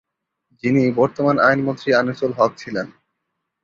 [0.63, 2.87] যিনি বর্তমান আইনমন্ত্রী আনিসুল হক ছিলেন।